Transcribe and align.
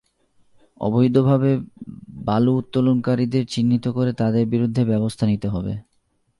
অবৈধভাবে 0.81 1.51
বালু 2.25 2.51
উত্তোলনকারীদের 2.57 3.43
চিহ্নিত 3.45 3.85
করে 3.87 4.11
তাদের 4.13 4.43
বিরুদ্ধে 4.45 4.81
ব্যবস্থা 4.85 5.23
নিতে 5.25 5.47
হবে। 5.47 5.73